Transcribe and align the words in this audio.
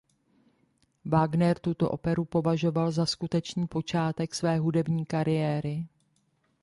Wagner 1.05 1.59
tuto 1.59 1.89
operu 1.91 2.25
považoval 2.25 2.91
za 2.91 3.05
skutečný 3.05 3.67
počátek 3.67 4.35
své 4.35 4.57
hudební 4.57 5.05
kariéry. 5.05 5.85